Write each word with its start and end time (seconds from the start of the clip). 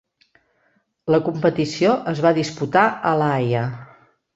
La 1.15 1.21
competició 1.29 1.95
es 2.15 2.25
va 2.29 2.35
disputar 2.41 2.89
a 3.13 3.17
La 3.23 3.33
Haia. 3.41 3.67